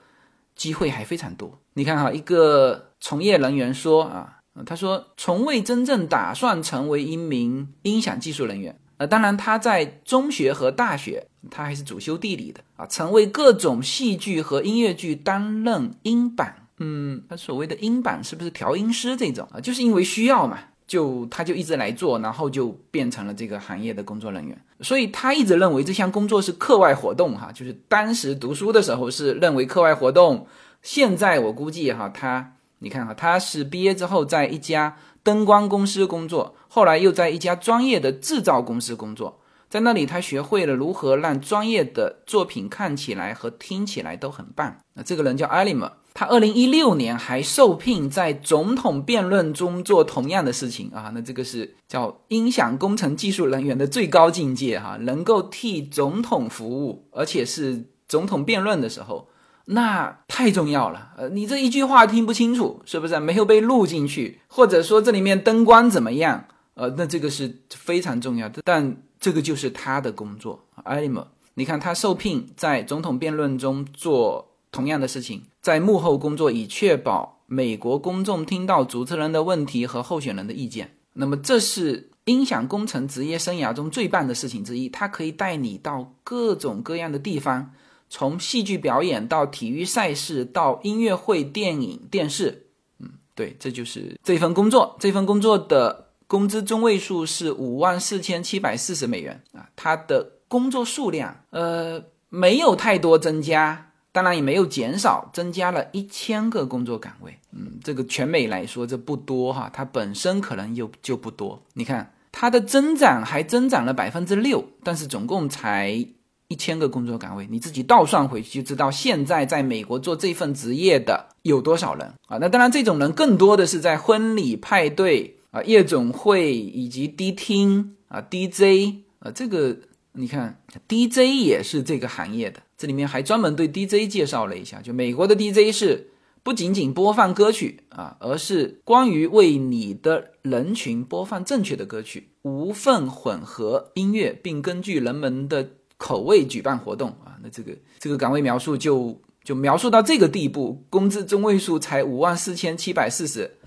[0.62, 1.60] 机会还非常多。
[1.74, 8.80] 你看哈，一个从业人员说啊，他说从未真正打算成为一名音响技术人员。
[8.98, 16.68] 呃，当然他在中学和大学，他还是主修地理的啊，成为各种戏剧和音乐剧担任音板。
[16.78, 19.60] 嗯，他所谓的音板是不是调音师这种啊？
[19.60, 20.60] 就是因为需要嘛。
[20.92, 24.62] 就他就一直来做，然后就变成了这个行业的工作人员。
[24.82, 30.46] 所以他一直认为这项工作是课外活动，哈，就是当时读书的时候是认为课外活动。
[30.82, 44.76] 现在我估计哈，他你看哈，他是毕业之后在一家灯光公司工作，后来又在一家专业的制造公司工作，在那里他学会了如何让专业的作品看起来和听起来都很棒。
[44.96, 45.90] 那这个人叫艾利姆。
[46.14, 59.30] 他二零一六年还受聘在总统辩论中做同样的事情啊，那这个是叫音响工程技术人员的最高境界哈，能够替总统服务，而且是总统辩论的时候，
[59.66, 61.14] 那太重要了。
[61.18, 66.46] 呃，你这一句话听不清楚，是不是没有被录进去，或者说这里面灯光怎么样？
[66.74, 70.66] 呃，那这个是非常重要的，但这个就是他的工作。
[70.84, 74.50] 艾利姆，你看他受聘在总统辩论中做。
[74.74, 80.96] 同样的事情，在幕后工作，以确保美国公众听到主持人的问题和候选人的意见。
[81.14, 84.90] 那么，这是音响工程职业生涯中最棒的事情之一。
[84.90, 87.74] 它可以带你到各种各样的地方，
[88.10, 92.68] 从戏剧表演到体育赛事，到音乐会、电影、电视。
[93.00, 94.96] 嗯，对，这就是这份工作。
[95.00, 99.70] 这份工作的工资中位数是五万四千七百四十美元啊。
[99.76, 103.91] 它的工作数量，呃，没有太多增加。
[104.12, 107.38] 当然也没有减少，增加了一千个工作岗位。
[107.52, 111.62] 嗯，这个全美来说这不多哈，它本身可能又就不多。
[111.74, 116.06] 你看它的增长还增长了百分之六，但是总共才
[116.48, 122.38] 一千个工作岗位，你自己倒算回去就知道，现在在美国做这份职业的有多少人啊？
[122.40, 129.78] 那当然，这种人更多的是在婚礼、派对啊、夜总会以及迪厅啊、DJ 啊，这个
[130.14, 132.62] 你看，DJ 也是这个行业的。
[132.82, 136.10] 这里面还专门对 DJ 介绍了一下，就美国的 DJ 是
[136.42, 147.38] 不仅仅播放歌曲啊，而是关于为你的人群播放正确的歌曲，无缝混合音乐，并根据人们的口味举办活动啊。
[147.44, 153.58] 那这个这个岗位描述就就描述到这个地步，工资中位数才五万四千七百四十。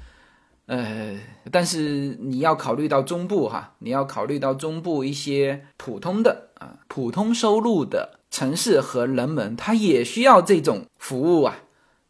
[0.66, 1.20] 呃，
[1.52, 11.56] 但是你要考虑到中部哈，你要考虑到中部一些普通的啊，普通收入的城市和人们，他也需要这种服务啊，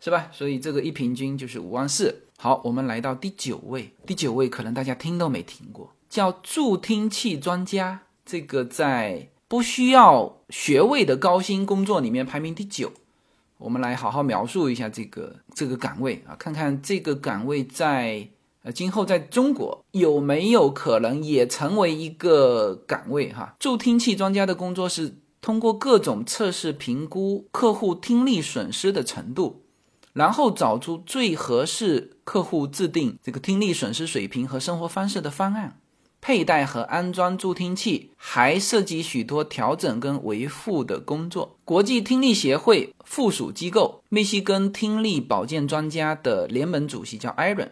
[0.00, 0.28] 是吧？
[0.32, 2.22] 所以这个一平均就是五万四。
[2.38, 12.90] 好，我们来到第九位，第九位可能大家听都没听过，叫助听器专家，这个在不需要学位的高薪工作里面排名第九。
[13.58, 18.26] 我们来好好描述一下这个这个岗位啊，看看这个岗位在。
[18.62, 23.30] 呃，今后在中国有没有可能也成为一个岗位？
[23.30, 29.60] 哈，助听器专家的工作是通过各种测试评估客户听力损失的程度，
[30.14, 35.78] 然后找出最合适客户制定这个听力损失水平和生活方式的方案。
[36.22, 41.58] 佩戴和安装助听器还涉及许多调整跟维护的工作。
[41.66, 47.70] 国际听力协会附属机构密西根听力保健专家的联盟主席叫艾伦。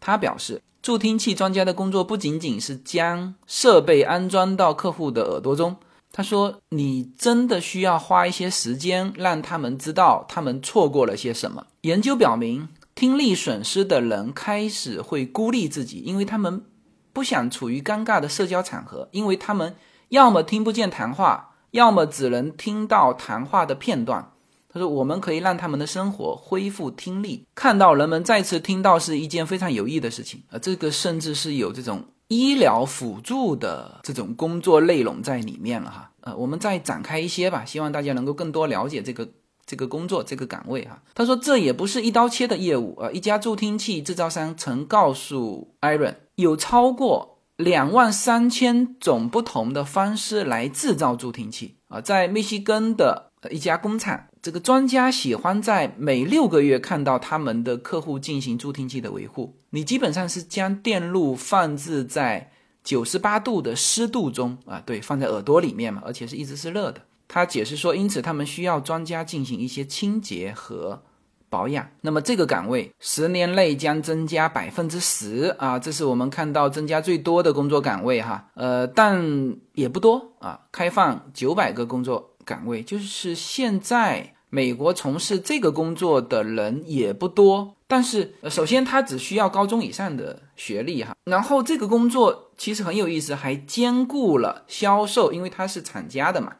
[0.00, 5.76] 他表示，助听器专家的工作不仅仅是将设备安装到客户的耳朵中。
[6.12, 16.64] 他说：“你真的需要花一些时间让他们知道他们错过了些什么。”研究表明，听力损失的人开始会孤立自己，因为他们
[17.12, 19.76] 不想处于尴尬的社交场合，因为他们
[20.08, 24.32] 要么听不见谈话，要么只能听到谈话的片段。
[24.72, 30.42] 他说：“我们可以让他们的生活恢复听力，看到人们再次听到是一件非常有益的事情。
[30.50, 36.10] 呃，这个甚至是有这种医疗辅助的这种工作内容在里面了哈。
[36.20, 39.28] 呃，我们再展开一些吧，希望大家能够更多了解这个
[39.66, 43.10] 这个工作这个岗位哈。”他说：“这也不是一刀切的业务啊。
[43.10, 59.54] 一家助听器制造商曾告诉 Iron，，有超过两万三千种不同的方式来制造助听器啊，在密西根的一家工厂。”这个专家喜欢在每六个月看到他们的客户进行助听器的维护。
[59.68, 62.50] 你基本上是将电路放置在
[62.82, 67.02] 九十八度的湿度中啊，对，放在耳朵里面嘛，而且是一直是热的。
[67.28, 71.02] 他解释说，因此他们需要专家进行一些清洁和
[71.50, 71.86] 保养。
[72.00, 78.48] 那么这个岗位十年内将增加百分之十啊，这是我们看到增加最多的工作岗位哈。
[78.54, 82.28] 呃，但也不多啊，开放九百个工作。
[82.42, 96.56] 岗位就是现在美国从事这个工作的人也不多，但是首先他只需要高中以上的学历哈，然后这个工作其实很有意思，还兼顾了销售，因为他是厂家的嘛，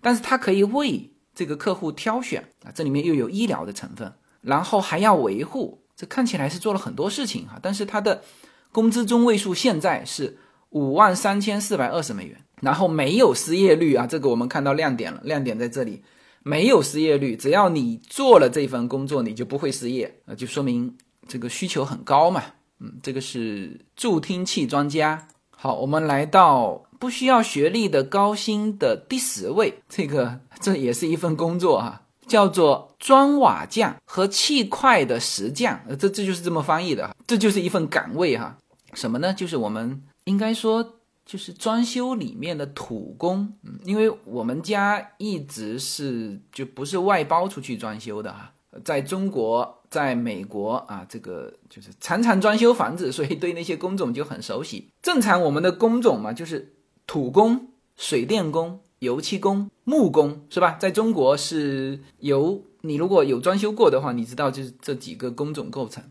[0.00, 4.12] 但是他可以为这个客户挑选啊，这里面又有医疗的成分，
[4.42, 8.22] 然后还要维护，这看起来是做了很多事情哈，但是他的
[8.70, 10.38] 工资中位数现在是
[10.70, 12.38] 五万三千四百二十美元。
[12.62, 16.00] 然后没有失业率啊，这个我们看到亮点了，亮点在这里，
[16.44, 22.40] 没有失业率，只要你做了这份工作，你就不会失业啊，就说明这个需求很高嘛。
[22.78, 25.26] 嗯，这个是助听器专家。
[25.50, 32.01] 好，我们来到不需要学历的高薪的第十位，这个这也是一份工作哈，
[32.32, 32.66] 叫做
[32.98, 38.56] 砖瓦匠和砌块的石匠，呃，这这就是这么翻译的，这就是一份岗位哈。
[38.94, 39.34] 什么呢？
[39.34, 40.98] 就是我们应该说。
[41.24, 48.52] 就是装修里面的土工，嗯，因为我们家一直是就不是外包出去装修的哈，
[48.84, 54.90] 在中国，在美国啊，这个就是常常装修房子， 所以对那些工种就很熟悉。
[55.00, 56.74] 正常我们的工种嘛，就是
[57.06, 60.76] 土工、水电工、油漆工、木工，是吧？
[60.78, 66.02] 在中国是由你如果有装修过的话，你知道就是这几个工种构成。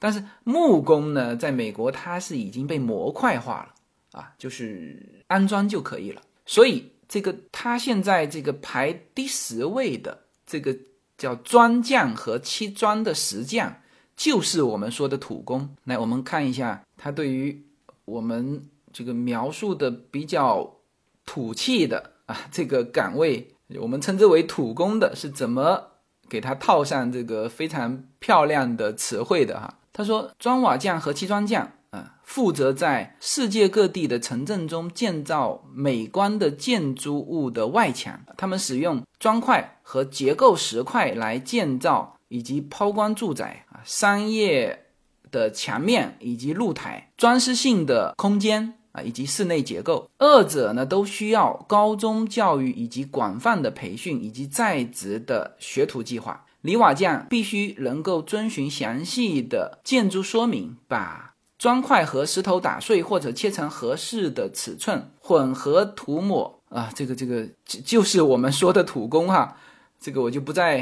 [0.00, 3.74] 但是木工呢，在美国它是已经被模块化了。
[4.18, 6.20] 啊，就是安装就可以了。
[6.44, 10.76] 所以这个他现在这个排第十位的这个
[11.16, 13.72] 叫砖匠和砌砖的石匠，
[14.16, 15.76] 就是我们说的土工。
[15.84, 17.62] 来，我们看一下他对于
[18.04, 18.60] 我们
[18.92, 20.78] 这个描述的比较
[21.24, 23.48] 土气的啊这个岗位，
[23.80, 25.82] 我们称之为土工的，是怎么
[26.28, 29.78] 给他套上这个非常漂亮的词汇的哈？
[29.92, 31.72] 他说，砖瓦匠和砌砖匠。
[31.90, 38.20] 啊，负责在世界各地的城镇中建造美观的建筑物的外墙。
[38.36, 44.86] 他们使用砖块和结构石块来建造以及抛光住宅啊，商业
[45.32, 50.08] 的墙面以及露台，装饰性的空间啊，以及室内结构。
[50.18, 56.46] 二者呢都需要高中教育以及广泛的培训以及在职的学徒计划。
[56.62, 61.28] 泥瓦匠必须能够遵循详细的建筑说明，把。
[61.58, 69.58] 砖块和石头打碎或者切成合适的尺寸，混合涂抹啊，这个这个就就是我们说的土工哈，
[70.00, 70.78] 这个我就不再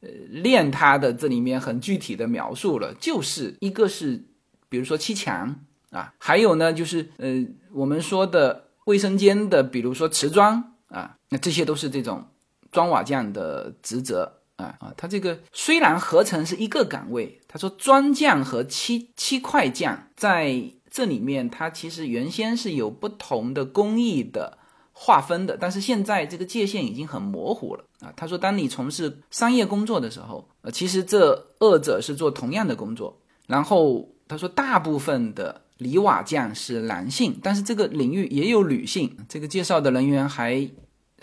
[0.00, 4.24] 呃练它的这里面很具体的描述了，就是一个是
[4.68, 5.60] 比如说砌墙
[5.96, 12.24] 啊，还有呢就是呃我们说的卫生间的，比如说瓷砖啊，那这些都是这种
[12.70, 14.32] 砖瓦匠的职责。
[14.56, 24.56] 啊啊，他这个虽然合成是一个岗位，他说砖匠和漆漆块匠在这里面，他其实原先是有不同的工艺的
[24.92, 28.10] 划分的，但是现在这个界限已经很模糊了啊。
[28.16, 33.20] 他说，当你从事商业工作的时候，呃，其实这二者是做同样的工作。
[33.46, 39.16] 然后他说，大部分的泥瓦匠是男性，但是这个领域也有女性。
[39.28, 40.70] 这个介绍的人员还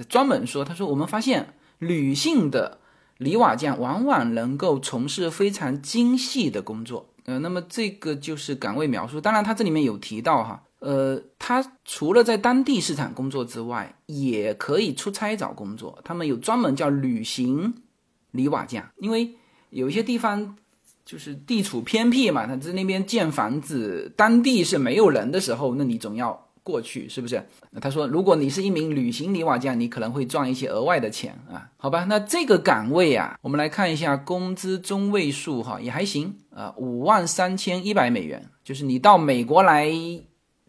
[0.09, 2.79] 专门说，他说我们发现女性的。
[3.19, 9.21] 泥瓦匠往往能够从事非常精细的工作，呃，那么这个就是岗位描述。
[9.21, 16.01] 当然，他这里面有提到哈，呃，他除了在当地市场工作之外，也可以出差找工作。
[16.03, 17.75] 他们有专门叫旅行
[18.31, 19.35] 泥瓦匠，因为
[19.69, 20.57] 有一些地方
[21.05, 26.47] 就是地处偏僻嘛，他在那边建房子，当地是没有人的时候，那你总要。
[26.65, 27.45] 过去是不是？
[27.81, 31.69] 他说，如果你是一名旅行泥瓦匠，你可能会赚一些额外的钱啊。
[31.75, 38.49] 好吧，那这个岗位啊，我们来看一下工资中位数哈，也还行啊，五万三千一百美元。
[38.63, 39.91] 就是你到美国来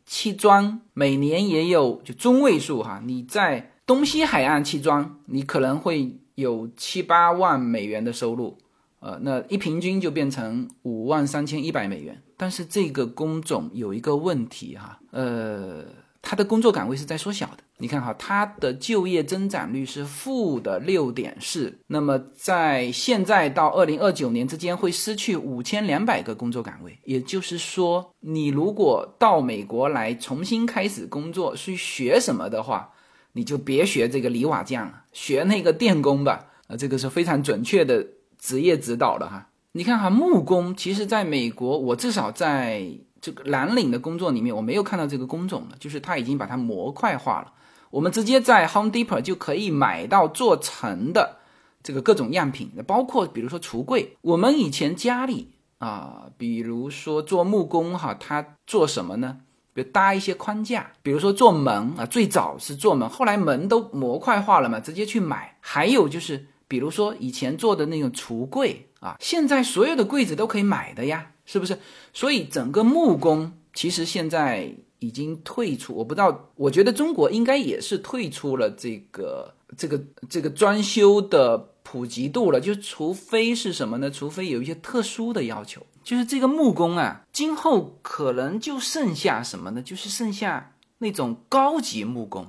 [0.05, 3.01] 砌砖，每年也有就中位数哈。
[3.07, 8.59] 你在东西海岸砌砖，你可能会有七八万美元的收入，
[9.05, 12.23] 呃，那一平均就变成五万三千一百美元。
[12.39, 15.85] 但是这个工种有一个问题哈，呃，
[16.23, 17.59] 他的工作岗位是在缩小的。
[17.77, 26.99] 你看哈，他的就业增长率是负的六点四，那么在现在到二零二九年之间会失去五千两百个工作岗位。
[27.05, 32.91] 也就是说，你如果到美国来重新开始工作，去学什么的话，
[33.33, 36.47] 你就别学这个泥瓦匠了，学那个电工吧。
[36.69, 38.07] 呃，这个是非常准确的
[38.45, 39.49] 职业指导了哈。
[39.73, 42.87] 你看哈，木工其实在美国，我至少在
[43.23, 45.77] 这个蓝领的工作里面，我没有看到这个工种了。
[45.81, 47.51] 就是他已经把它模块化了，
[47.89, 51.39] 我们直接在 Home Depot 就可以买到做成的
[51.83, 54.19] 这个各种样品，包括比如说橱柜。
[54.21, 59.39] 我们以前家里啊，比如说做木工哈，他做什么呢？
[59.73, 65.57] 比如搭一些框架，比如说做门啊，最早是做门，后来门都模块化了嘛，直接去买。
[65.61, 66.49] 还有就是。
[66.67, 71.79] 比如说以前做的那种橱柜啊，现在所有的柜子都可以买的呀，是不是？
[72.13, 82.59] 所以整个木工其实现在已经退出，我不知道，我觉得中国应该也是退出了这个这个这个装修的普及度了。
[82.61, 84.11] 就除非是什么呢？
[84.11, 89.83] 除非有一些特殊的要求，就是这个木工啊，今后可能就剩下什么呢？
[89.83, 92.47] 就是剩下那种高级木工。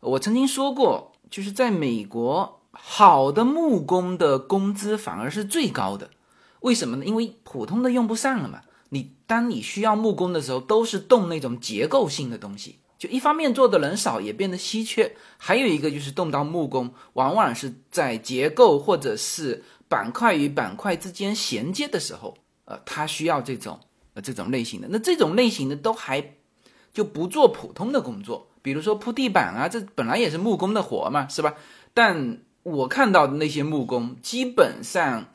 [0.00, 2.58] 我曾经说过，就是在美国。
[2.72, 6.10] 好的木工的工资反而是最高的，
[6.60, 7.04] 为什么呢？
[7.04, 8.60] 因为普通的用不上了嘛。
[8.88, 15.16] 你当你需要木工的时候，都是动那种结构性的东西，就一方面做的人少，也变得稀缺。
[15.38, 22.34] 还有一个就是动到木工，往往是在结构或者是板块与板块之间衔接的时候，
[22.66, 23.80] 呃，它需要这种
[24.14, 24.88] 呃这种类型的。
[24.90, 26.34] 那这种类型的都还
[26.92, 31.54] 就不做普通的工作，比如说铺地板啊，这本来也是木工的活嘛，是吧？
[31.94, 35.26] 但我看到的那些木工，基本上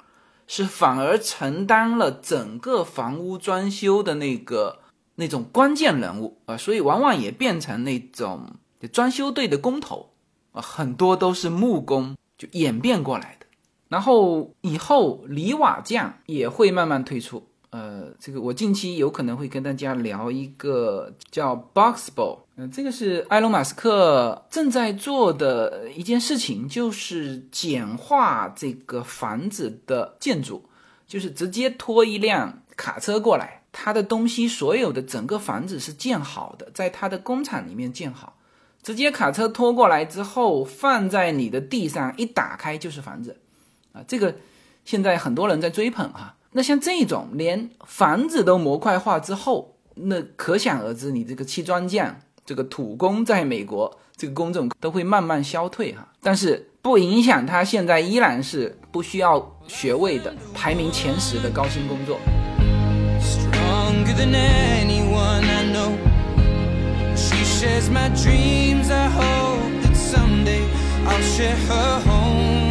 [0.48, 4.80] 是反而承担了整个房屋装修的那个
[5.16, 8.56] 那种关键人物啊，所以往往也变成那种
[8.92, 10.12] 装修队的工头
[10.52, 13.46] 啊，很多都是木工就演变过来的。
[13.90, 17.48] 然后以后泥瓦匠也会慢慢退出。
[17.70, 30.68] 呃，这个我近期有可能会跟大家聊一个叫 Boxball 嗯，这个是埃隆·马斯克正在做的一件事情，就是简化这个房子的建筑，
[31.06, 38.40] 就是直接拖一辆卡车过来，他的东西所有的整个房子是建好的，在他的工厂里面建好，
[38.82, 43.38] 直接卡车拖过来之后放在你的地上，一打开就是房子，
[43.94, 44.36] 啊，这个
[44.84, 46.36] 现在很多人在追捧哈。
[46.54, 56.08] 那像这种连房子都模块化之后，那可想而知，你这个砌砖匠、这个土工在美国这个工种都会慢慢消退哈。
[56.20, 62.20] 但是不影响他现在依然是不需要学位的排名前十的高薪工作。
[71.08, 72.67] I'll share her home.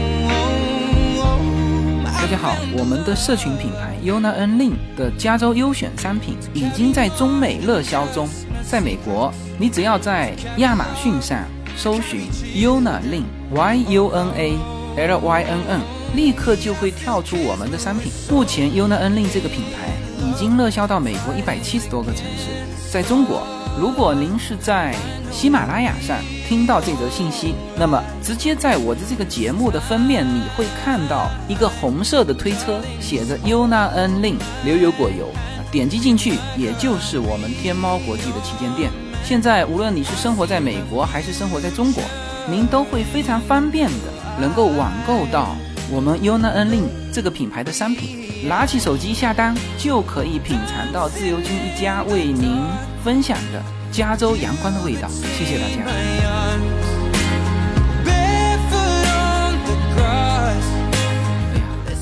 [2.26, 8.28] 大家好，我们的社群品牌 Yuna N Lin 的加州优选商品已经在中美热销中。
[8.68, 11.44] 在美国，你只要在亚马逊上
[11.76, 12.22] 搜寻
[12.52, 13.22] Yuna Lin
[13.52, 14.58] Y U N A
[14.96, 15.80] L Y N N，
[16.16, 18.10] 立刻就会跳出我们的商品。
[18.28, 19.92] 目前 Yuna N Lin 这个品牌
[20.28, 22.50] 已经热销到美国一百七十多个城市。
[22.90, 23.46] 在中国，
[23.78, 24.94] 如果您是在
[25.30, 26.16] 喜马拉雅上
[26.48, 35.28] 听到这则信息，那么直接在我的这个节目的封面，你会看到一个红色的推车，写着 Yuna N Lin 牛油果油。
[35.70, 38.90] 点击进去，也就是我们天猫国际的旗舰店。
[39.22, 42.02] 现在，无论你是生活在美国还是生活在中国，
[42.48, 45.54] 您都会非常方便的能够网购到
[45.90, 48.26] 我们 Yuna N Lin 这个品牌的商品。
[48.46, 52.62] 拿起手机下单，就可以品尝到自由军一家为您
[53.02, 53.60] 分享的
[53.90, 55.08] 加州阳光的味道。
[55.08, 55.84] 谢谢大家。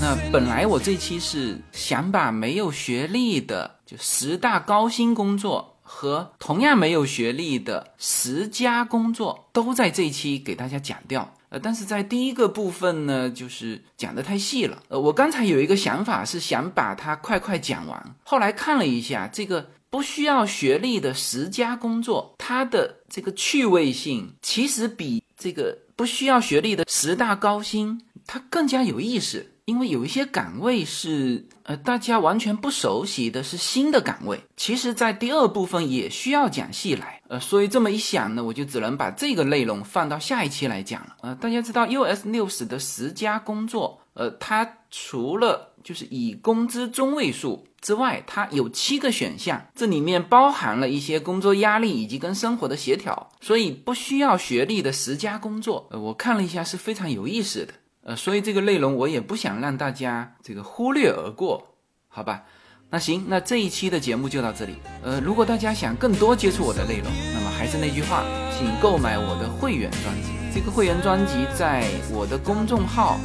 [0.01, 11.33] 那本来我这期是想把没有学历的就十大高薪工作和同样没有学历的十家工作都在这一期给大家讲掉。
[11.63, 14.83] 但是在第一个部分呢，就是讲的太细了。
[14.89, 19.71] 呃，我刚才有一个想法是想把它快快讲完，后来看了一下这个。
[19.95, 29.53] 不需要学历的十佳工作，它的这个趣味性其实比这个不需要学历的十大高薪它更加有意思。
[29.65, 37.21] 因为有一些岗位是呃大家完全不熟悉的是新的岗位，其实，在第二部分也需要讲细来。
[37.29, 41.17] 呃，所以这么一想呢，我就只能把这个内容放到下一期来讲了。
[41.23, 47.67] 呃，大家知道 US News 的十家工作，呃，它除了就是以工资中位数。
[47.81, 57.75] 之外，它有七个选项，这里面包含了一些工作压力以及跟生活的协调，所以不需要学历的十家工作，呃，我看了一下是非常有意思的，
[58.05, 61.75] 呃，所以这个内容我也不想让大家这个忽略而过，
[62.09, 62.45] 好吧？
[62.91, 68.23] 那行，那这一期的节目就到这里，呃，如果大家想更多接触我的内容，那么还是那句话，
[68.57, 73.19] 请购买我的会员专辑，这个会员专辑在我的公众号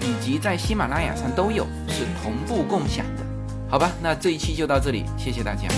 [0.00, 3.24] 以及在喜马拉雅上都有，是同步共享的。
[3.70, 5.68] 好吧，那这一期就到这里，谢谢大家。